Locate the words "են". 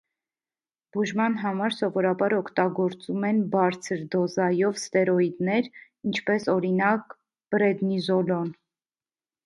3.31-3.43